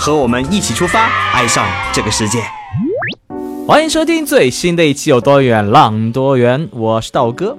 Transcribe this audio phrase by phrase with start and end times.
[0.00, 2.38] 和我们一起出发，爱上这个世界。
[3.68, 7.54] 欢迎收听最新的一期《有多远浪多远》，我是道哥。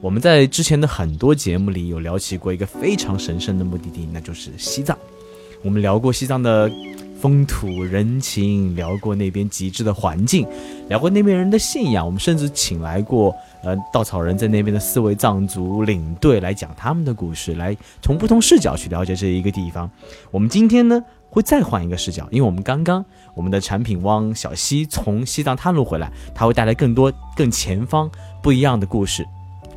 [0.00, 4.96] 我们在之前的很多节目里有聊起过一个非常神圣的目的地，那就是西藏。
[5.62, 6.70] 我们聊过西藏的
[7.20, 10.48] 风土人情，聊过那边极致的环境，
[10.88, 12.06] 聊过那边人的信仰。
[12.06, 19.90] 我们甚至请来过呃稻草人在那边的四位藏族领队来讲他们的故事，来从不同视角去了解这一个地方。
[20.30, 21.02] 我们今天呢
[21.36, 23.04] 会再换一个视角，因为我们刚刚
[23.34, 28.10] 我们的产品汪小西从西藏探路回来，他会带来更多更前方
[28.42, 29.22] 不一样的故事。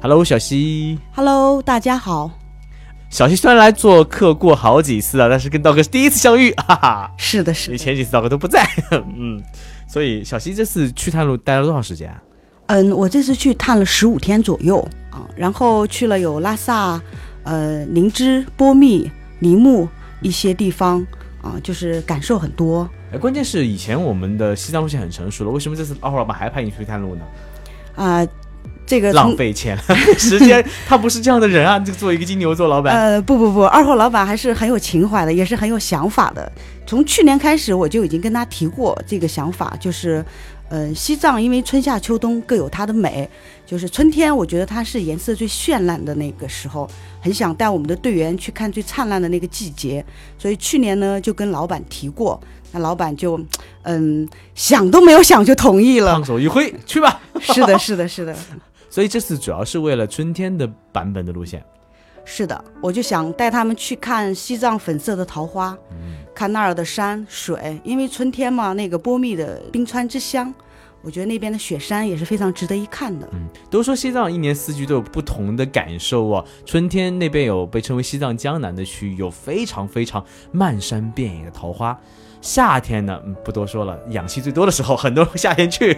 [0.02, 0.98] Hello，小西。
[1.14, 2.32] Hello，大家好。
[3.10, 7.12] 小西虽然来做客过好几次了，但是跟道哥是第一次相遇， 哈哈。
[7.18, 7.72] 是的，是的。
[7.74, 8.66] 为前几次道哥都不在，
[9.18, 9.44] 嗯，
[9.86, 12.24] 所以小西这次去探路待了多长时间啊？
[12.68, 14.80] 嗯，我这次去探了十五天左右
[15.12, 17.02] 啊，然后去了有拉萨、
[17.44, 19.90] 呃林芝、波密、尼木
[20.22, 21.06] 一些地方
[21.42, 22.90] 啊，就是感受很多。
[23.14, 27.22] 哎，关键是以前我们的西藏路线很成熟了，为什么这次二号老板还派你去探路呢？
[27.96, 28.26] 啊，
[28.86, 29.78] 这个浪费钱、
[30.18, 31.80] 时间，他不是这样的人啊！
[31.80, 36.52] 就做一个金牛座老板，呃不不不，二号老板还是很有情怀的，也是很有想法的。
[36.88, 40.26] 从去年开始，我就已经跟他提过这个想法，就是，
[40.70, 43.28] 呃，西藏因为春夏秋冬各有它的美，
[43.66, 46.88] 就是春天，我觉得它是颜色最绚烂的那个时候，
[47.20, 50.06] 很想带我们的队员去看最灿烂的那个季节，
[50.38, 52.40] 所以去年呢就跟老板提过，
[52.72, 53.40] 那老板就，
[53.82, 56.24] 嗯，想都没有想就同意了放。
[56.24, 57.20] 手一挥，去吧。
[57.40, 58.36] 是的，是的，是的。
[58.92, 61.64] 所以这次主要是为了春天的版本的路线。
[62.32, 65.76] 是的，我就想带他们去看西藏粉色的桃花，
[66.32, 70.54] 看那儿的山水，因为春天嘛，那个波密的冰川之乡，
[71.02, 73.28] 我觉得那边的雪山也是非常值得一看的。
[73.32, 76.46] 嗯，都说西藏一年四季都有不同的感受啊。
[76.68, 82.00] 春天那边有被称为西藏江南的区域，有非常非常漫山遍野的桃花。
[82.42, 85.98] 夏天呢，嗯，不多说了，氧气最多的时候，很多人夏天去。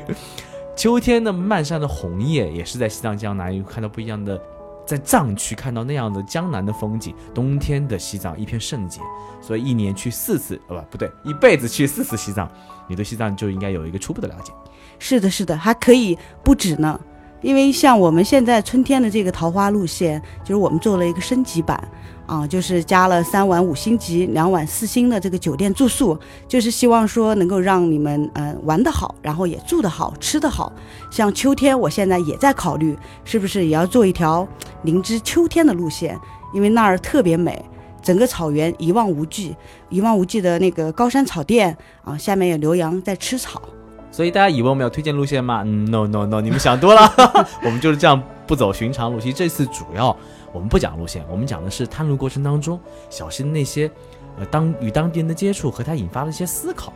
[0.78, 4.42] 秋天呢，漫山的红叶也是在西藏江南有看到不一样的，
[4.86, 7.16] 在藏区看到那样的江南的风景。
[7.34, 9.02] 冬天的西藏一片圣洁，
[9.42, 12.50] 所以一年去四次，呃，不，不对，一辈子去四次西藏，
[12.88, 14.52] 你对西藏就应该有一个初步的了解。
[15.00, 17.00] 是的，是的，还可以不止呢。
[17.42, 21.90] 因为像我们现在春天的这个桃花路线，就是我们做了一个升级版，
[22.32, 30.72] 啊，就是加了三晚五星级、两晚四星的这个酒店住宿，就是希望说能够让你们嗯、呃、玩得好，然后也住得好、吃得好。
[31.10, 34.48] 像秋天，我现在也在考虑是不是也要做一条
[34.84, 36.18] 灵芝秋天的路线，
[36.54, 37.66] 因为那儿特别美，
[38.02, 39.54] 整个草原一望无际，
[39.90, 43.62] 一望无际的那个高山草甸啊，下面有牛羊在吃草。
[44.10, 47.14] 所以大家以为我们要推荐路线吗？，no no no，你们想多了，
[47.66, 49.20] 我们就是这样不走寻常路。
[49.20, 50.16] 其实这次主要
[50.54, 52.80] 我们不讲路线，我们讲的是探路过程当中
[53.10, 53.90] 小新那些
[54.38, 56.94] 呃当与当地人的接触和他引发的一些思考。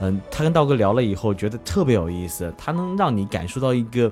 [0.00, 4.10] 嗯，他跟道哥聊了以后，觉得特别有意思，他能让你感受到一个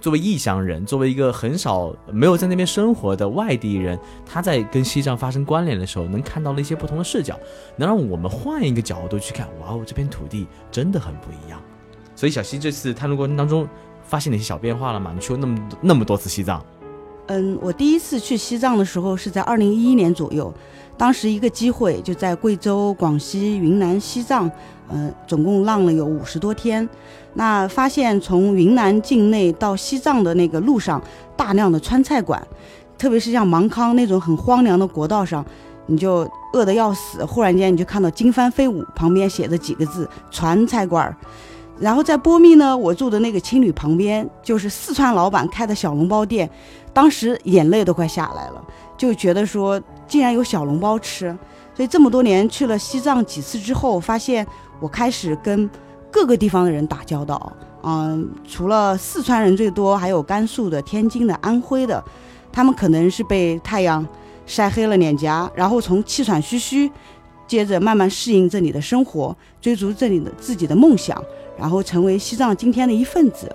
[0.00, 7.36] 作为异乡人，作为一个很少没有在那边生活的外地人，他在跟西藏发生关联的时候，能看到了一些不同的视角，
[7.76, 11.60] 能让我们换一个角度去看，哇哦，这片土地真的很不一样。
[12.14, 13.66] 所以小西这次探路过程当中
[14.04, 15.10] 发现哪些小变化了吗？
[15.12, 16.64] 你去过那么那么多次西藏，
[17.26, 20.52] 嗯，我第一次去西藏的时候是在二零一一年左右，
[20.96, 24.50] 当时一个机会就在贵州、广西、云南、西藏，
[24.90, 26.86] 嗯、总共浪了有五十多天。
[27.32, 31.02] 那发现从云南境内到西藏的那个路上，
[31.34, 32.46] 大量的川菜馆，
[32.98, 35.44] 特别是像芒康那种很荒凉的国道上，
[35.86, 41.16] 你就饿得要死，忽然间你就看到经幡飞舞，旁边写着几个字“川菜馆”。
[41.80, 46.48] 然后在波密呢，我住的那个青旅旁边就是四川老板开的小笼包店，
[46.94, 48.64] 当时眼泪都快下来了，
[48.96, 51.36] 就觉得说竟然有小笼包吃。
[51.74, 54.46] 所以这么多年去了西藏几次之后，发现
[54.80, 55.68] 我开始跟
[56.10, 57.52] 各个地方的人打交道。
[57.82, 62.02] 嗯，除了四川人最多，还有甘肃的、天津的、安徽的，
[62.52, 64.06] 他们可能是被太阳
[64.46, 66.90] 晒黑了脸颊，然后从气喘吁吁，
[67.46, 71.20] 接着慢慢适应这里的生活，追逐这里的自己的梦想。
[71.56, 73.48] 然后成为西藏今天的一份子。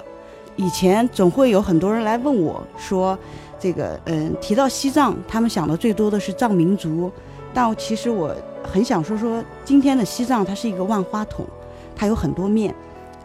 [0.60, 3.18] 以前总会有很多人来问我说，
[3.58, 7.10] 这个嗯，提到西藏，他们想的最多的是藏民族，
[7.54, 11.48] 但其实我很想说说，今天的西藏它是一个万花筒，
[11.96, 12.76] 它有很多面，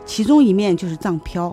[0.06, 1.52] 其中一面就是藏漂。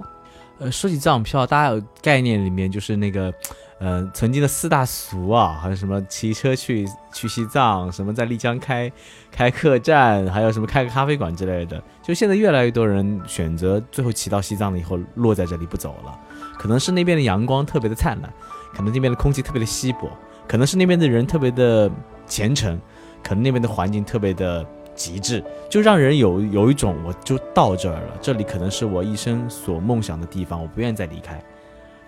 [0.59, 3.33] 呃，说起藏漂，大家有概念里面就是那个，
[3.81, 8.91] 呃，曾经的四大俗啊，还有什么骑车去去西藏，什么在丽江开
[9.31, 11.81] 开客栈，还有什么开个咖啡馆之类的。
[12.03, 16.15] 就现在越来越多人选择最后骑到西藏了以后落在这里不走了，
[16.59, 18.31] 可能是那边的阳光特别的灿烂，
[18.71, 20.07] 可能那边的空气特别的稀薄，
[20.47, 21.89] 可能是那边的人特别的
[22.27, 22.79] 虔诚，
[23.23, 24.63] 可能那边的环境特别的。
[24.93, 31.41] 极致就让人有有一种我就到这儿了，这里可能是我一生所梦想的地方，我不愿意再离开。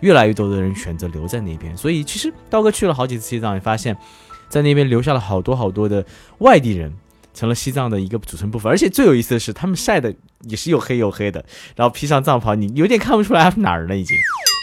[0.03, 3.95] 越来越多的人选择留在那边，所以其实刀哥去了好几次西藏，也发现，
[4.49, 6.05] 在那边留下了好多好多的
[6.39, 6.93] 外地人，
[7.33, 8.69] 成了西藏的一个组成部分。
[8.69, 11.43] 而且最有意思的是，他们晒的也是又黑又黑的，
[11.77, 14.17] 然后披上藏袍，你有点看不出来哪儿了已经。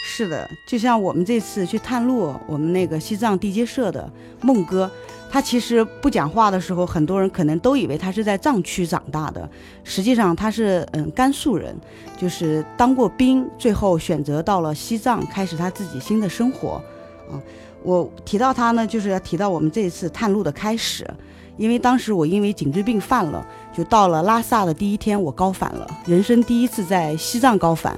[0.05, 4.07] 是的，就像我们这次去探路，我们那个西藏地接社的
[4.41, 4.91] 孟哥。
[5.31, 9.49] 他其实不讲话的时候，很多人可能都以为他是在藏区长大的，
[9.81, 11.73] 实际上他是嗯甘肃人，
[12.19, 16.83] 就是当过兵，最后选择到了西藏，开始他自己新的生活。
[17.31, 17.39] 啊，
[17.81, 21.09] 我提到他呢，就是要提到我们这一次探路的开始，
[21.55, 27.97] 因为当时我因为颈椎病犯了，就到了拉萨的第一天我高反了，人生第一次在西藏高反。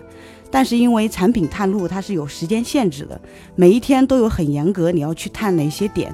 [0.52, 3.20] 但是因为产品探路它是有时间限制的，
[3.56, 6.14] 每一天都有很严格，你要去探哪些点。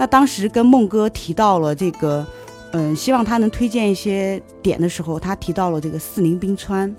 [0.00, 2.26] 那当时跟孟哥提到了这个，
[2.72, 6.96] 嗯，希望他能推荐一些点的时候，他提到了这个四灵冰川。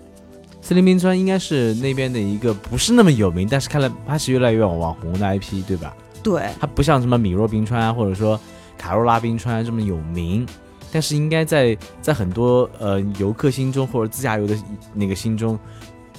[0.62, 5.96] 四零冰川应该是那边的一个不是那么有名，但是看来它是越来越网红的 IP，对吧？
[6.22, 8.40] 对，它不像什么米若冰川啊，或者说
[8.78, 10.46] 卡若拉冰川这么有名，
[10.92, 14.56] 但是应该在在很多呃游客心中或者自驾游的
[14.94, 15.58] 那个心中。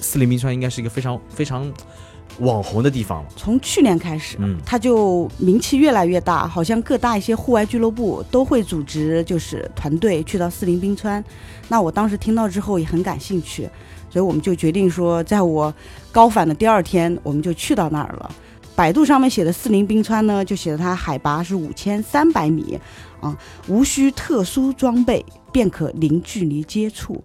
[0.01, 1.71] 四零冰川应该是一个非常非常
[2.39, 3.29] 网红的地方了。
[3.35, 11.23] 从去年开始，嗯，它就名气越来越大，好像各大一些户外俱乐部都会组织，就是团队去到四零冰川。
[11.69, 13.69] 那我当时听到之后也很感兴趣，
[14.09, 15.73] 所以我们就决定说，在我
[16.11, 18.31] 高反的第二天，我们就去到那儿了。
[18.75, 22.79] 百度上面写的四零冰川呢，就写的它海拔是五千三百米，
[23.21, 23.37] 啊，
[23.67, 27.23] 无需特殊装备便可零距离接触。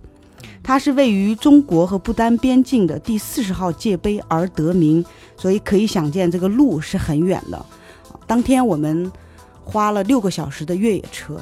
[0.69, 5.03] 它是位于中国和不丹边境的第四十号界碑而得名，
[5.35, 7.65] 所以可以想见这个路是很远的。
[8.27, 9.11] 当天我们
[9.65, 11.41] 花了六个小时的越野车，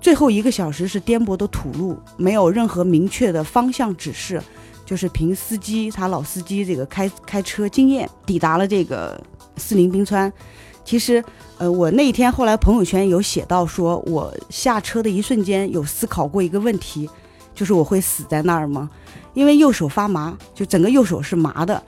[0.00, 4.40] 最后一个小时是颠簸的土路，没有任何明确的方向指示，
[4.86, 9.20] 就是凭司机他老司机这个开开车经验抵达了这个
[9.56, 10.32] 四零冰川。
[10.84, 11.20] 其实，
[11.58, 17.10] 呃，我那一天后来朋友圈有写到，说我下车的一瞬间有思考过一个问题。
[17.60, 18.88] 就是我会死在那儿吗？
[19.34, 21.82] 因为右手发麻，就整个右手是麻的。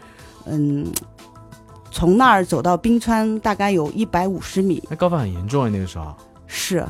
[0.45, 0.87] 嗯，
[1.91, 4.83] 从那儿走到冰川大概有一百五十米。
[4.91, 6.15] 那高反很严重啊，那个时候。
[6.47, 6.87] 是，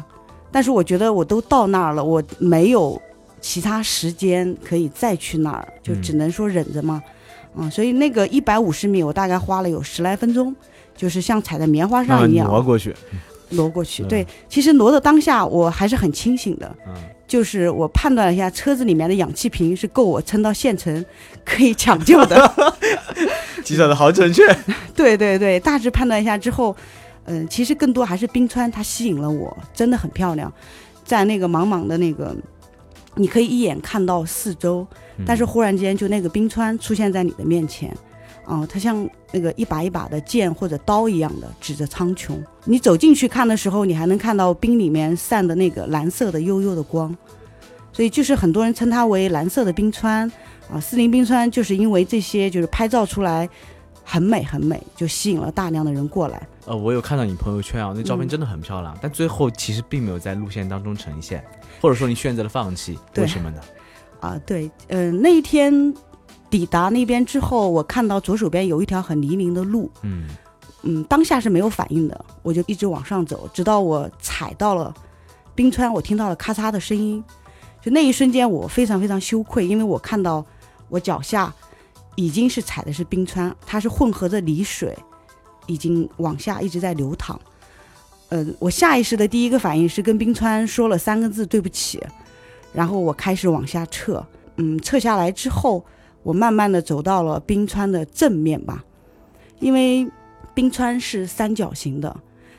[0.50, 3.00] 但是我觉得我都到那儿了，我没有
[3.40, 7.00] 其他时间可以再去那儿，就只能说忍着嘛。
[7.54, 10.52] 嗯，所以那个一百五十米，我大概花了有十来分钟，
[10.96, 12.92] 就是像踩在棉花上一样挪过去。
[13.50, 16.94] 挪过去，对，其实挪的当下我还是很清醒的，嗯，
[17.32, 21.02] 就是我判断了一下车子里面的氧气瓶是够我撑到县城，
[21.46, 22.76] 可以抢救的，
[23.64, 24.44] 计算的好准确，
[24.94, 26.76] 对对对，大致判断一下之后，
[27.24, 30.52] 嗯，其实更多还是冰川它吸引了我，真的很漂亮，
[31.06, 32.36] 在那个茫茫的那个，
[33.14, 34.86] 你可以一眼看到四周，
[35.24, 37.90] 但是忽然间就那个冰川出现在你的面前。
[38.44, 42.36] 哦，它像那个一把一把的剑或者刀一样的指着苍穹。
[42.64, 47.16] 你走进去看的时候，你还能看到冰里面散的那个蓝色的幽幽的光，
[47.92, 50.30] 所以就是很多人称它为蓝色的冰川
[50.68, 50.80] 啊。
[50.80, 53.48] 四零冰川就是因为这些，就是拍照出来
[54.04, 56.46] 很美很美，就吸引了大量的人过来。
[56.66, 61.44] 呃，我有看到你朋友圈啊，那照片真的很漂亮，但最后其实并没有在路线当中呈现，
[61.80, 63.60] 或者说你选择了放弃，为什么呢？
[64.20, 65.94] 啊，对，嗯，那一天。
[66.52, 70.28] 抵达那边之后，我看到左手边有一条很泥泞的路，嗯。
[70.84, 74.92] 嗯，当下是没有反应的，我就一直往上走，直到我踩到了
[75.54, 77.22] 冰川，我听到了咔嚓的声音，
[77.80, 80.44] 就那一瞬间我非常非常羞愧，因为我看到
[80.88, 81.54] 我脚下
[82.16, 84.92] 已经是踩的是冰川，它是混合着泥水，
[85.66, 87.40] 已经往下一直在流淌，
[88.30, 92.02] 呃，我下意识的第一个反应是跟冰川说了三个字对不起，
[92.72, 95.84] 然后我开始往下撤，嗯，撤下来之后。
[96.22, 98.84] 我慢慢的走到了冰川的正面吧，
[99.58, 100.08] 因为
[100.54, 102.14] 冰川是三角形的，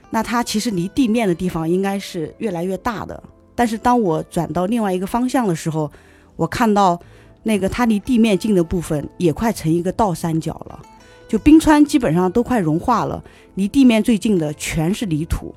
[0.10, 3.22] 那它其实离地面的地方应该是越来越大的。
[3.56, 5.92] 但是当我转到另外一个方向的时候，
[6.36, 7.00] 我看到
[7.44, 10.80] 那个它离地面近的部分也快成一个倒三角了，
[11.28, 13.24] 就冰川基本上都快融化了，
[13.56, 15.54] 离地面最近的全是泥土，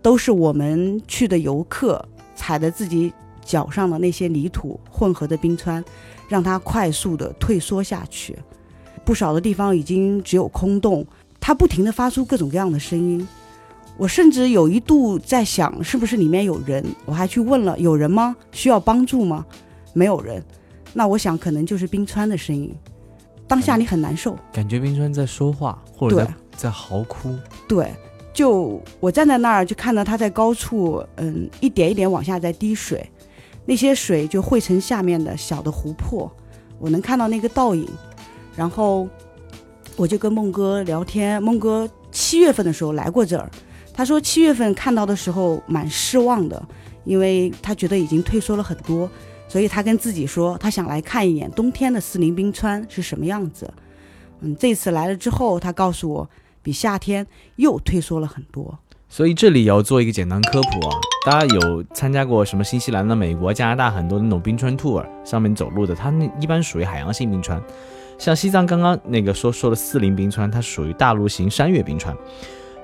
[0.00, 2.02] 都是我们去的游客
[2.34, 3.12] 踩的自己
[3.46, 5.82] 脚上的那些泥土混合的冰川，
[6.28, 8.36] 让它快速的退缩下去。
[9.04, 11.06] 不少的地方已经只有空洞，
[11.38, 13.26] 它不停的发出各种各样的声音。
[13.96, 16.84] 我甚至有一度在想，是不是里面有人？
[17.06, 18.36] 我还去问了，有人吗？
[18.52, 19.46] 需要帮助吗？
[19.94, 20.44] 没有人。
[20.92, 22.74] 那我想，可能就是冰川的声音。
[23.48, 27.34] 当下你很难受，感觉冰川在说话，或者在在嚎哭。
[27.68, 27.94] 对，
[28.34, 33.08] 就我站在那儿，就看到它在高处，嗯，一点一点往下在滴水，
[33.66, 36.30] 那些水就汇成下面的小的湖泊，
[36.78, 37.86] 我能看到那个倒影。
[38.56, 39.06] 然后
[39.96, 43.50] 我就跟孟哥聊天，孟哥七月份的时候来过这儿，
[43.92, 46.66] 他说七月份看到的时候蛮失望的，
[47.04, 49.10] 因为他觉得已经退缩了很多，
[49.48, 53.70] 所以他跟自己说他想来看一眼冬天的四邻冰川是什么样子。
[54.40, 56.30] 嗯，这次来了之后，他告诉我
[56.62, 58.78] 比夏天又退缩了很多。
[59.08, 67.62] 所以这里要做一个简单科普啊，大家有参加过什么新西兰的、美国、加拿大很多那种冰川 tour 上面走路的，它那一般属于海洋性冰川。
[68.18, 72.14] 像西藏刚刚那个说说的四邻冰川，它属于大陆型山岳冰川，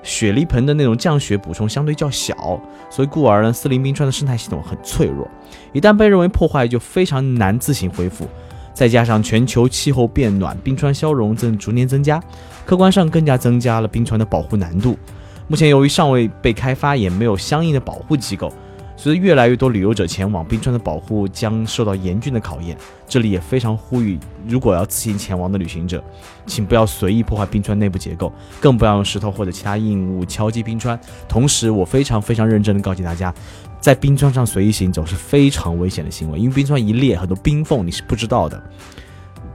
[0.01, 5.27] 雪梨盆的那种降雪补充相对较小，所以故而呢，四邻冰川的生态系统很脆弱，
[5.73, 8.27] 一旦被认为破坏，就非常难自行恢复。
[8.73, 12.19] 再加上全球气候变暖，冰川消融正逐年增加，
[12.65, 14.97] 客观上更加增加了冰川的保护难度。
[15.47, 18.51] 目前由于尚未被开发，也没有相应的保护机构。
[18.95, 22.77] 随着越来越多旅游者前往，冰川的保护将受到严峻的考验。
[23.07, 26.01] 这里也非常呼吁，如果要自行前往的旅行者，
[26.45, 28.31] 请不要随意破坏冰川内部结构，
[28.61, 30.97] 更不要用石头或者其他硬物敲击冰川。
[31.27, 33.33] 同时，我非常非常认真的告诫大家，
[33.81, 38.61] 在冰川上随意行走是非常危险的行为，因为冰川一裂，很多冰缝你是不知道的。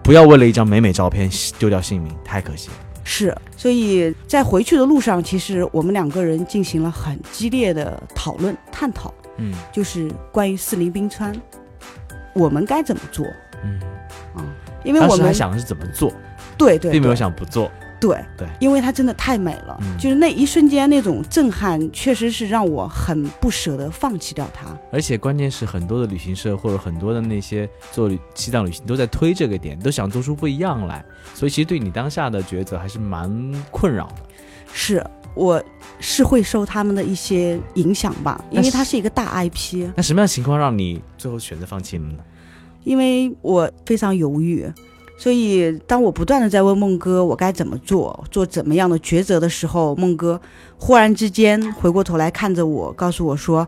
[0.02, 2.74] 不要为了一张美美照片丢掉性命，太可惜了。
[3.10, 9.14] 是，所以在回去的路上，其实我们两个人进行了很激烈的讨论、探讨。
[9.38, 11.34] 嗯，就是关于四零冰川，
[12.34, 13.24] 我们该怎么做？
[13.64, 13.80] 嗯，
[14.34, 14.44] 啊，
[14.84, 16.12] 因为我们想的是怎么做，
[16.58, 24.66] 对对，并没有想不做，对对，因为它真的太美了，就是那一瞬间那种震撼，确实是让我很不舍得放弃掉它。
[24.92, 34.16] 而且关键是很多的旅行社或者很多的那些做西藏旅行都在推这个点，都想做出不一样来，所以其实对你当下的抉择还是蛮困扰的。
[34.72, 35.04] 是。
[35.34, 35.62] 我
[36.00, 39.88] 是会受他们的一些影响吧，因为它是一个大 IP。
[39.94, 42.18] 那什么样的情况让你最后选择放弃了呢？
[42.82, 44.66] 因为我非常犹豫，
[45.18, 50.40] 所以当我不断的在问孟哥我该怎么做，做怎么样的抉择的时候，孟哥
[50.78, 53.66] 忽然之间回过头来看着我，告诉我说：“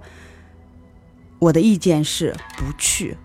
[1.41, 3.17] 我的意见是不去。”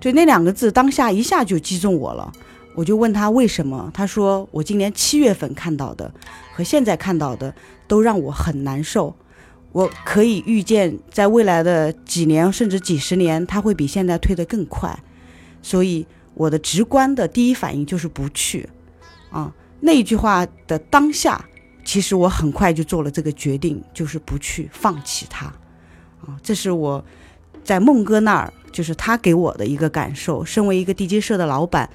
[0.00, 2.32] 就那两个字，当下一下就击中我了。
[2.74, 6.14] 我就问他为什么，他说我今年七月份看到的
[6.54, 7.52] 和现在看到的
[7.86, 9.14] 都让我很难受。
[9.72, 14.96] 我可以预见，在未来的几年甚至几十年，他会比现在退得更快。
[15.62, 18.68] 所以我的直观的第一反应就是不去。
[19.30, 21.44] 啊，那句话的当下，
[21.84, 25.46] 其实我很快就做了这个决定，就是不去，放弃他。
[25.46, 27.04] 啊，这是我
[27.64, 30.44] 在孟哥那儿，就是他给我的一个感受。
[30.44, 31.88] 身为一个地接社的老板。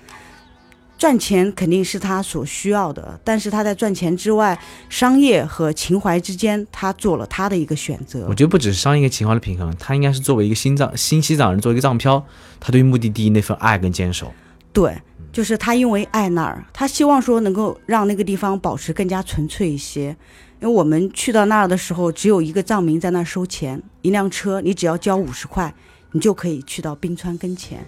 [0.97, 8.25] 赚钱肯定是他所需要的，但是他在赚钱之外，商业和情怀之间，他做了他的一个选择。
[8.27, 12.25] 我觉得不只是商业跟情怀的平衡，他应该是作为一个新藏新西藏人，作为一个藏漂，
[12.59, 14.33] 他对目的地那份爱跟坚守。
[14.73, 14.99] 对，
[15.31, 20.15] 就是他因为爱那儿，他希望说能够让那个地方保持更加纯粹一些。
[20.59, 25.71] 因为我们去到那儿的时候，只有一个藏民在那儿收钱，一辆车你只要交五十块，
[26.13, 27.85] 你就可以去到冰川跟前。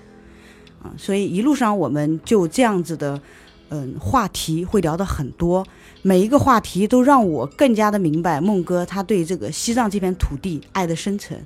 [0.81, 3.21] 啊，所以一路上我们就这样子的，
[3.69, 5.65] 嗯，话题会聊的很多，
[6.01, 11.37] 每一个话题都让我更加的明白孟哥他对这个西藏这片土地爱的深沉，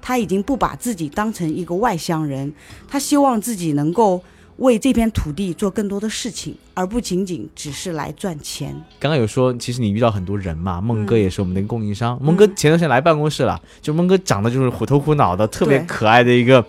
[0.00, 2.52] 他已经不把自己当成一个外乡人，
[2.88, 4.22] 他希望自己能够
[4.56, 8.74] 为这片土地做更多的事情，而不仅仅只是来赚钱。
[8.98, 16.64] 刚刚有说，其实你遇到很多人嘛，孟哥也是我们的供应商，孟哥前段时间来办公室了，就孟哥长得就是虎头虎脑的，特别可爱的一个。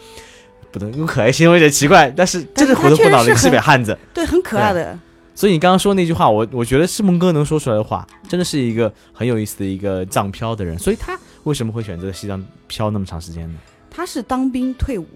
[0.71, 4.97] 不能用可爱形容有点奇怪，但是真是虎头虎脑的一个西北汉子，对，很可爱的。
[5.33, 10.77] 所以你刚刚说那句话，我我觉得是梦哥能说出来的话，真的是一个很有意思的一个藏漂的人。
[10.77, 13.57] 所以他为什么会选择西藏漂那么长时间呢？
[13.89, 15.07] 他是当兵退伍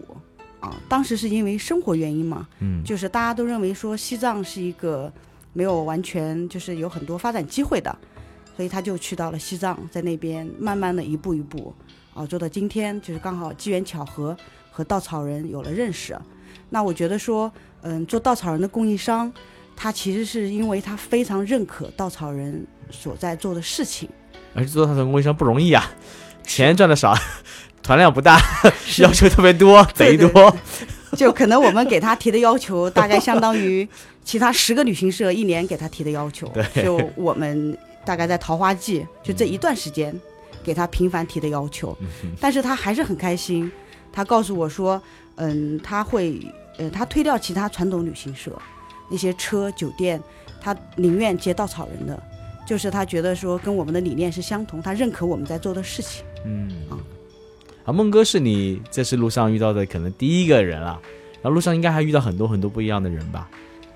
[0.62, 5.12] 啊，当时是因为生活原因嘛，嗯，就是大家都认为说西藏是一个
[5.54, 7.96] 没有完全就是有很多发展机会的，
[8.56, 11.74] 所以他就去到了西藏，在那边慢慢的一步一步
[12.14, 14.36] 啊做到今天，就是刚好机缘巧合。
[14.76, 16.14] 和稻草人有了认识，
[16.70, 17.50] 那我觉得说，
[17.82, 19.32] 嗯，做稻草人的供应商，
[19.74, 24.10] 他其实是因为他非常认可稻草人所在做的事情，
[24.54, 25.90] 而且做稻草人供应商不容易啊，
[26.44, 27.16] 钱赚的少，
[27.82, 28.38] 团量不大，
[29.00, 30.54] 要求特别多，贼对多。
[31.16, 33.88] 就可能我们给他提的要求，大概相当于
[34.26, 36.46] 其他十个旅行社一年给他提的要求。
[36.50, 40.14] 对就我们大概在桃花季就这一段时间，
[40.62, 41.98] 给他频繁提的要求，
[42.42, 43.72] 但是他还是很开心。
[44.16, 45.00] 他告诉我说，
[45.36, 46.40] 嗯，他会，
[46.78, 48.50] 呃，他推掉其他传统旅行社
[49.12, 50.20] 那些车酒店，
[50.62, 52.24] 他宁愿接稻草人的，
[52.66, 56.26] 就是他觉得说跟我们的理念是相同，他认可我们在做的事情。
[56.46, 56.98] 嗯啊
[57.84, 61.00] 啊，孟哥是你这次路上遇到的可能第一个人了，
[61.42, 63.50] 然后路上应该还遇到很多很多不一样的人吧？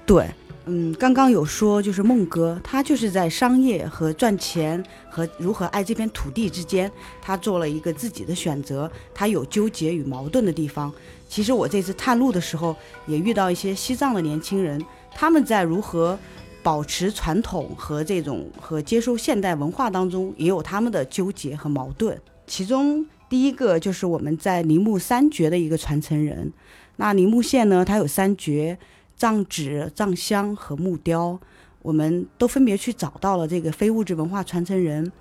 [0.05, 0.29] 对，
[0.71, 10.93] 嗯，刚刚有说，就是孟哥，他就是在商业和赚钱和如何爱这片土地之间，他做了一个自己的选择，他有纠结与矛盾的地方。
[11.27, 12.75] 其实我这次探路的时候，
[13.07, 14.79] 也遇到一些西藏的年轻人，
[15.15, 16.17] 他们在如何
[16.61, 22.15] 保持传统和这种和接受现代文化当中，也有他们的纠结和矛盾。
[22.45, 26.53] 其中第一个就是我们在铃木三绝的一个传承人。
[26.97, 28.77] 那铃木县呢，它有三绝，
[29.19, 31.37] 藏纸、藏香和木雕，
[31.81, 35.11] 我们都分别去找到了这个非物质文化传承人。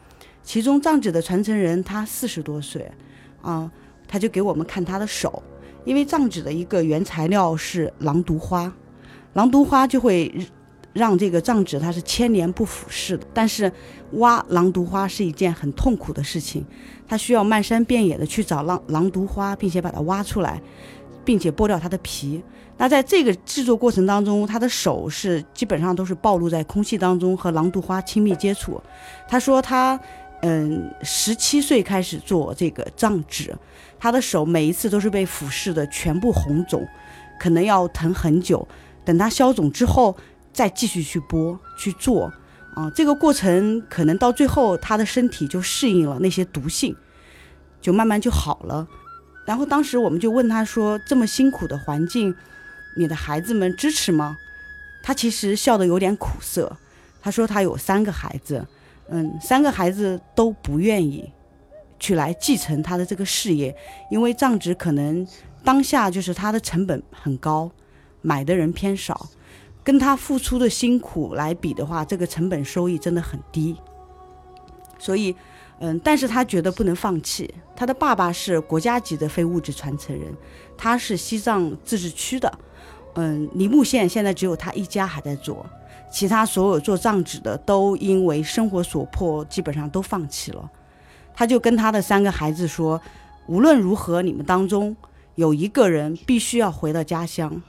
[0.44, 2.88] 其中藏纸的传承人他四十多岁，
[3.42, 3.68] 啊，
[4.06, 5.42] 他就给我们看他的手，
[5.84, 8.72] 因为藏纸的一个原材料是狼毒花，
[9.32, 10.32] 狼毒花就会
[10.92, 13.26] 让这个藏纸它是千年不腐蚀的。
[13.34, 13.70] 但是
[14.12, 16.64] 挖狼毒花是一件很痛苦的事情，
[17.06, 20.62] 它需要漫山遍野的去找狼狼毒花，并且把它挖出来，
[21.28, 22.42] 并且剥掉它的皮。
[22.78, 28.80] 那在这个制作过程当中，他的手是基本上都是暴露在空气当中和狼毒花亲密接触。
[29.28, 30.00] 他说他，
[30.40, 33.54] 嗯，十七岁开始做这个藏纸，
[33.98, 36.82] 他的手每一次都是被腐蚀的全部红肿，
[37.38, 38.66] 可能要疼很久。
[39.04, 40.16] 等它消肿之后，
[40.50, 42.32] 再继续去剥去做，
[42.74, 46.96] 啊，这个过程可能到最后他的身体就适应了那些毒性，
[47.82, 48.88] 就慢慢就好了。
[49.48, 52.36] 然后当时我们就问他说：“这么辛苦的环境。”
[52.98, 54.36] 你的孩子们支持吗？
[55.02, 56.76] 他其实笑得有点苦涩。
[57.22, 58.66] 他说他有三个孩子，
[59.08, 61.32] 嗯，三个孩子都不愿意
[61.98, 63.74] 去来继承他的这个事业，
[64.10, 65.26] 因为藏纸可能
[65.64, 67.70] 当下就是他的成本很高，
[68.20, 69.30] 买的人偏少，
[69.82, 73.74] 跟他付出的辛苦来比的话，这个成本收益真的很低。
[74.98, 75.34] 所以，
[75.80, 77.52] 嗯，但是他觉得不能放弃。
[77.76, 80.34] 他的爸爸是国家级的非物质传承人，
[80.76, 82.52] 他是西藏自治区的。
[83.14, 85.64] 嗯，梨木县现在只有他一家还在做，
[86.10, 90.70] 其他所有做藏纸的都因为生活所迫，基本上都放弃了。
[91.34, 93.00] 他就跟他的三个孩子说
[93.46, 94.96] ：“无论如何，你们当中
[95.36, 97.62] 有一个人必须要回到家乡，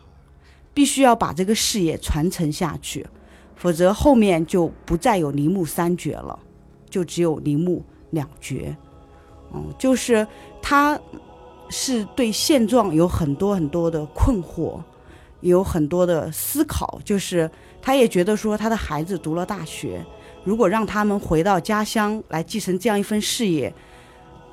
[0.74, 3.06] 必须要把这个事业传承下去，
[3.56, 6.40] 否则后面就不再有尼木三绝了，
[6.90, 8.76] 就只有铃木两绝。”
[9.54, 10.26] 嗯，就是
[10.62, 11.00] 他
[11.70, 14.80] 是对现状有很多很多的困惑。
[15.42, 17.50] 有很多的思考，就是
[17.82, 20.06] 他也觉得说，他的孩子读了大学，
[20.44, 23.74] 如果让他们回到家乡来继承这样一份事业，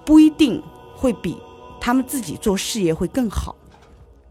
[0.04, 0.62] 不一定
[0.94, 1.36] 会比
[1.80, 3.56] 他们自己做事业会更好。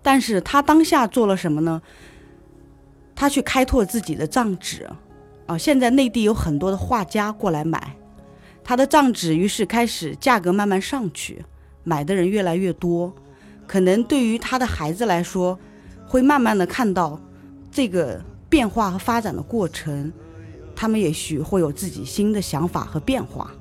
[0.01, 1.81] 但是他当下做了什么呢？
[3.13, 4.89] 他去开拓自己的藏纸，
[5.47, 7.93] 啊，现在内地有很多的画家过来买
[8.65, 11.45] 他的藏纸，于是开始价格慢慢上去，
[11.84, 13.13] 买的人越来越多。
[13.67, 15.58] 可能对于他的孩子来说，
[16.08, 17.21] 会慢慢的看到
[17.71, 20.12] 这个变化和发展的过程，
[20.75, 23.51] 他们也许会有自己新的想法和变化。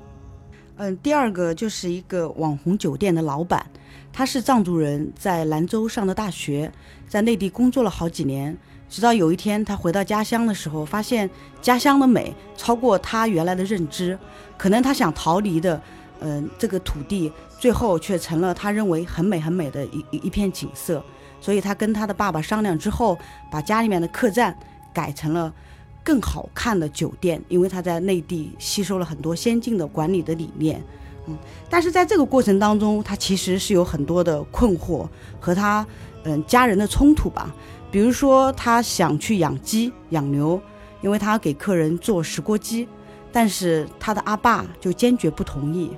[0.77, 3.63] 嗯，第二个就是一个网红酒店的老板，
[4.11, 6.71] 他是藏族人，在兰州上的大学，
[7.07, 8.57] 在内地工作了好几年，
[8.95, 11.29] 直到有一天他回到家乡的时候，发现
[11.61, 14.17] 家乡的美超过他原来的认知，
[14.55, 15.81] 可能他想逃离的，
[16.21, 17.29] 嗯，这个土地，
[17.59, 21.03] 最后却成了他认为很美很美的一一片景色。
[21.41, 23.19] 所以他跟他的爸爸商量之后，
[23.51, 24.57] 把家里面的客栈
[24.93, 25.53] 改成了
[26.01, 30.81] 更好看的酒店，因为他在内地吸收了很多先进的管理的理念。
[31.27, 31.37] 嗯，
[31.69, 35.05] 但是在这个过程当中，他其实是有很多的困惑
[35.37, 35.85] 和他
[36.23, 37.53] 嗯家人的冲突吧。
[37.95, 40.61] 比如说，他想去养鸡养牛，
[40.99, 42.85] 因为他给客人做石锅鸡，
[43.31, 45.89] 但是他的阿爸就坚决不同意。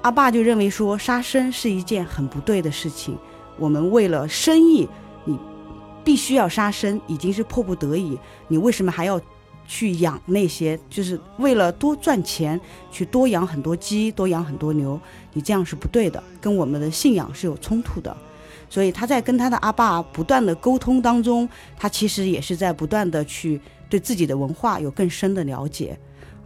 [0.00, 3.18] 阿爸就认为说杀生是一件很不对的事情。
[3.58, 4.88] 我们为了生意，
[5.26, 5.38] 你
[6.02, 8.18] 必须要杀生，已经是迫不得已。
[8.48, 9.20] 你为什么还要
[9.66, 10.80] 去养那些？
[10.88, 12.58] 就是为了多赚钱，
[12.90, 14.98] 去多养很多鸡，多养很多牛，
[15.34, 18.16] 你这样是不对的，跟我们的信仰是有冲突的。
[18.68, 25.98] 所以他在跟他的阿爸不断的沟通当中，他其实也是在不断的去对自己的文化有更深的了解。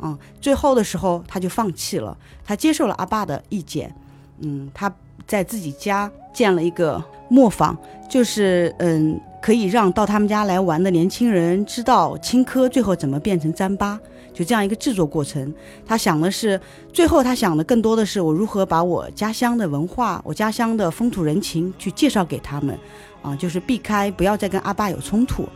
[0.03, 3.95] 嗯，最后的时候他就放弃了，他接受了阿爸的意见。
[4.41, 4.93] 嗯，他。
[5.27, 7.77] 在自己家建了一个磨坊，
[8.09, 13.99] 就是嗯，可以让到他们家来玩的年轻人知道青稞最后怎么变成糌粑，
[14.33, 15.53] 就这样一个制作过程。
[15.87, 16.61] 他想的是，
[16.93, 22.79] 最后他想的更多的是我如何把我家乡的文化、我家乡的风土人情去介绍给他们，
[23.23, 25.49] 啊，就是避开不要再跟阿爸有冲突。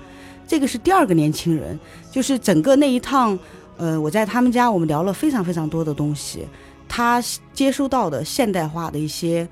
[0.47, 1.79] 这个是第二个年轻人，
[2.11, 3.39] 就是整个那一趟，
[3.77, 6.47] 呃，我在他们家，我们聊了非常非常多的东西。
[6.87, 9.49] 他接收到的现代化的一些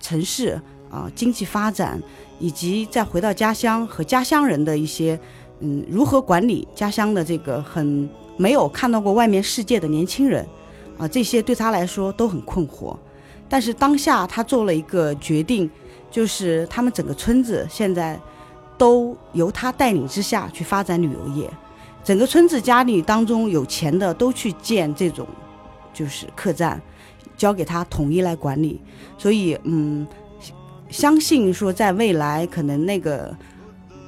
[0.00, 2.00] 城市啊，经济发展，
[2.38, 5.18] 以及再回到家乡和家乡人的一些，
[5.60, 10.46] 嗯，如何管理家乡的这个很没有看到过外面世界的年轻人，
[10.96, 12.96] 啊，这些对他来说都很困惑。
[13.48, 15.70] 但是当下他做了一个决定，
[16.10, 18.18] 就是他们整个村子现在。
[18.78, 21.50] 都由他带领之下去发展旅游业，
[22.04, 25.26] 整个村子家里当中有钱的都去建这种，
[25.92, 26.80] 就是客栈，
[27.36, 28.80] 交给他统一来管理。
[29.18, 30.06] 所以，嗯，
[30.90, 33.36] 相信说在未来可能那个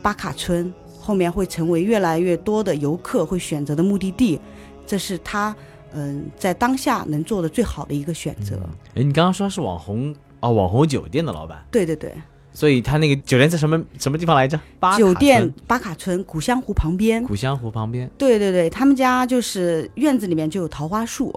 [0.03, 4.41] 巴卡村后面会成为越来越多的游客会选择的目的地，
[4.87, 5.55] 这是他
[5.93, 8.59] 嗯在当下能做的最好的一个选择。
[8.95, 11.65] 哎，你刚刚说是网红哦，网红酒店的老板？
[11.71, 12.15] 对对对。
[12.53, 14.59] 所以他那个酒店在什么什么地方来着？
[14.99, 17.23] 酒店巴卡村古香湖旁边。
[17.25, 18.11] 古香湖旁边。
[18.19, 21.33] 对对对，他们家就是院子里面就有桃花树，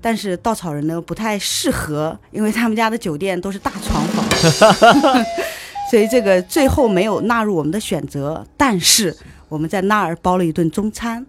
[0.00, 4.24] 但是稻草人呢不太适合，因为他们家的酒店都是大床房，
[5.90, 8.46] 所以这个最后没有纳入我们的选择。
[8.56, 9.16] 但是
[9.48, 11.26] 我们在那儿包了一顿中餐。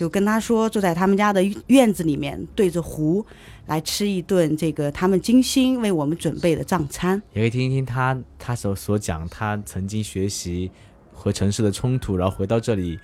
[0.00, 3.22] 就跟他说，坐在他们家的院子里面，对着湖，
[3.66, 7.22] 来吃一顿这个他们精心为我们准备的藏餐。
[7.34, 10.70] 也可以听一听他他所所讲，他曾经学习
[11.12, 12.98] 和城市的冲突，然后回到这里，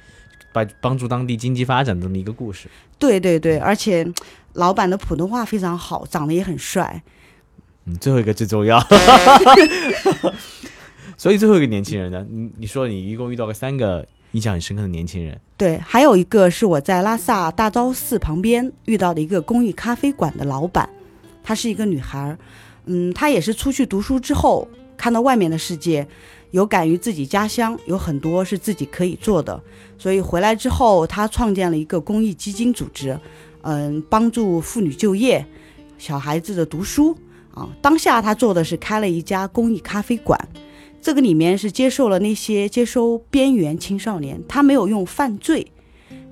[0.54, 2.66] 帮帮助当地经济发展的这么一个故事。
[2.98, 4.10] 对对对，而且
[4.54, 7.02] 老板的普通话非常好，长得也很帅。
[7.84, 8.82] 嗯，最后一个最重要。
[11.18, 12.26] 所以最后一个年轻人呢？
[12.30, 14.08] 你你说你一共遇到个三个。
[14.36, 20.86] 印象很深刻的年轻人，对，还有一个是我在拉萨大昭寺旁边遇到的一个公益咖啡馆的老板，
[21.42, 22.36] 她是一个女孩，
[22.84, 26.06] 嗯，她也是出去读书之后看到外面的世界，
[26.50, 29.58] 有感于自己家乡有很多是自己可以做的，
[29.96, 33.18] 所以回来之后她创建了一个公益基金组织，
[33.62, 35.42] 嗯，帮助妇女就业，
[35.96, 37.16] 小孩子的读书
[37.54, 40.38] 啊，当下她做的是开了一家公益咖啡馆。
[41.06, 45.64] 这个里面是接受了那些接收边缘青少年，他没有用犯罪，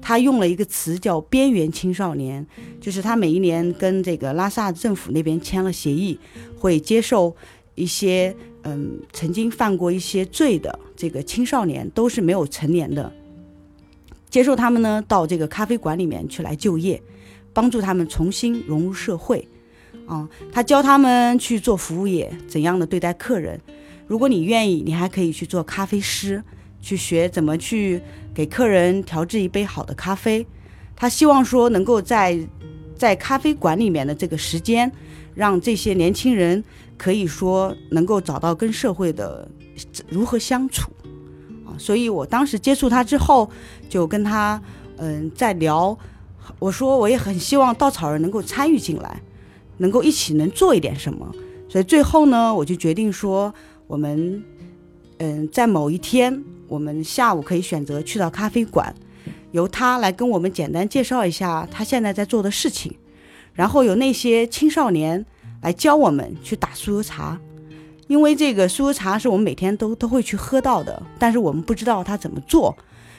[0.02, 2.44] 他用了一个词叫边缘青少年，
[2.80, 6.18] 就是他每一年跟这个拉萨政府那边签了协议，
[6.58, 7.36] 会接受
[7.76, 8.34] 一些
[8.64, 13.12] 嗯曾经犯过一些罪的这个青少年，都是没有成年的，
[14.28, 17.00] 接受他们呢到这个咖啡馆里面去来就业，
[17.52, 19.46] 帮助他们重新融入社会，
[20.06, 23.60] 啊，他教他们去做服务业，怎样的对待客人。
[24.06, 26.42] 如果你愿意，你还可以去做咖啡师，
[26.80, 28.02] 去学怎么去
[28.34, 30.46] 给客人调制一杯好的咖啡。
[30.94, 32.38] 他希望说能够在
[32.94, 34.92] 在咖啡馆里面的这个时间，
[35.34, 36.62] 让这些年轻人
[36.98, 39.48] 可以说能够找到跟社会的
[40.10, 40.92] 如何相处
[41.64, 41.72] 啊。
[41.78, 43.50] 所以我当时接触他之后，
[43.88, 44.60] 就跟他
[44.98, 45.98] 嗯在聊，
[46.58, 49.22] 我说我也很希望稻草人能够参与进来，
[49.78, 51.34] 能够一起能做一点什么。
[51.70, 53.52] 所以最后呢，我就决定说。
[53.86, 54.42] 我们，
[55.18, 58.94] 嗯，在某一天，我们下午可以选择去到咖啡馆，
[59.52, 62.92] 由他来跟我们简单介绍一下他现在在做的事情，
[63.52, 65.24] 然后有那些青少年
[65.62, 67.38] 来教我们去打酥油茶，
[68.08, 72.76] 因为这个酥油茶是我们每天都都会去喝到的，但是我们不知道他怎么做，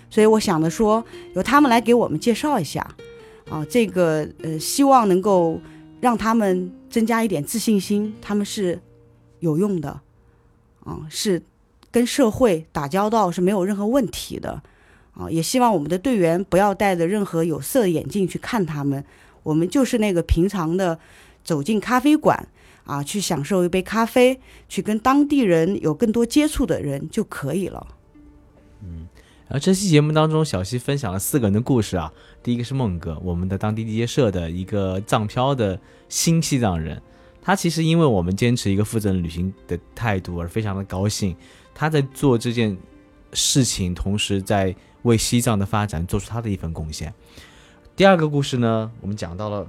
[0.10, 1.04] 所以我想着说，
[1.36, 2.86] 由他们来给我们介绍一下，
[3.50, 5.60] 啊，这个呃，希望能够
[6.02, 8.80] 让他们增加一点自信心，他们是
[9.40, 10.02] 有用的。
[10.86, 11.44] 啊，是
[11.92, 14.62] 跟社会打交道是没有任何问题的，
[15.14, 19.04] 啊，也希望我们的队员不要戴着任何有色眼镜去看他们，
[19.44, 20.98] 我们就是那个平常的
[21.44, 22.48] 走进咖啡馆
[22.86, 27.88] 啊，去享受一杯咖啡，去跟当地人有更多接触的人就可以了。
[28.84, 29.08] 嗯，
[29.48, 37.02] 然后这期节目当中，小西分享了四个人的故事啊，第一个是孟哥，我们的当地地接社的一个藏漂的新西藏人。
[37.46, 41.36] 他其实因为我们坚持一个负责任旅行的态度而非常的高兴。
[41.76, 42.76] 他在做这件
[43.34, 47.14] 事情，同时在为西藏的发展做出他的一份贡献。
[47.96, 49.68] 第二个故事呢，我们讲到了，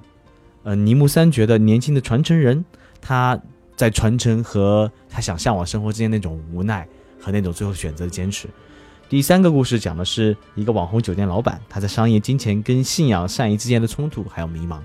[0.63, 2.65] 呃，尼木三绝的年轻的传承人，
[3.03, 3.39] 他
[3.77, 6.89] 在传承和他想向往生活之间那种无奈
[7.21, 8.49] 和那种最后选择的坚持。
[9.11, 14.81] 第三个故事讲的是一个网红酒店老板，他在商业、金钱跟信仰、善意之间的冲突还有迷茫。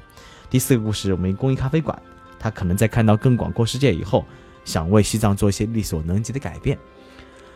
[0.50, 1.98] 第四个故事，我们公益咖啡馆。
[2.42, 4.26] 他可能在看到更广阔世界以后，
[4.66, 6.76] 想为西藏做一些力所能及的改变。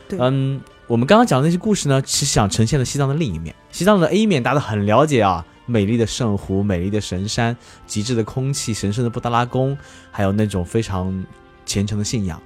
[0.07, 3.55] 对嗯，我们刚刚讲的那些故事呢，其实想呈现了西藏的另一面。
[3.71, 9.75] 西藏的 A 面大家很了解啊，美丽的圣湖、美丽的神山、极致的空气、神圣的布达拉宫，
[10.11, 11.25] 还有那种非常
[11.65, 12.39] 虔诚的信仰。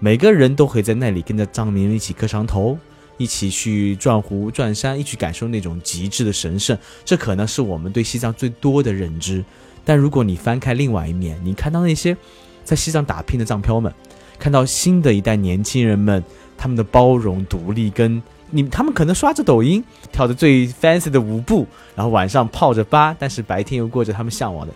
[0.00, 2.76] 每个人都可以在那里跟着藏民一起磕长头，
[3.16, 6.76] 一起去转湖转山，一起感受那种极致的神圣。
[7.04, 9.44] 这可能是我们对西藏最多的认知。
[9.84, 12.16] 但如果你翻开另外一面，你看到那些
[12.64, 13.92] 在西藏打拼的藏漂们，
[14.38, 16.22] 看到新的一代年轻人们，
[16.56, 24.72] 他们的包容、独立，跟你他们可能刷着抖音，跳着最 fancy 的舞步，然后晚上泡着吧，但是白天又过着他们向往的、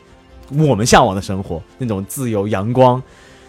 [0.50, 3.02] 我们向往的生活，那种自由阳光。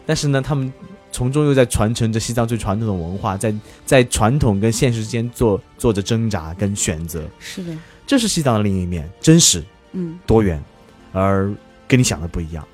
[0.06, 0.72] 但是呢，他们
[1.12, 3.54] 从中又在传承着西藏最传统的文化，在
[3.86, 7.24] 在传统跟现实之间做做着挣扎跟选择。
[7.40, 7.76] 是的，
[8.08, 10.64] 这是西藏的另一面，真实嗯，多元，
[11.12, 11.52] 而
[11.88, 12.68] 跟你想的不一样。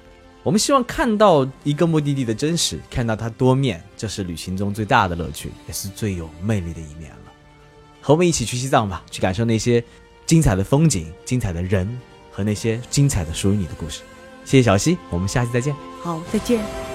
[0.44, 7.32] 我们希望看到一个目的地的真实，看到它多面，这是旅行中最大的乐趣，也是最有魅力的一面了。
[8.00, 9.84] 和我们一起去西藏吧，去感受那些
[10.28, 12.00] 精彩的风景、精彩的人
[12.32, 14.02] 和那些精彩的属于你的故事。
[14.44, 15.76] 谢谢小溪，我们下期再见。
[16.04, 16.95] 好，再见。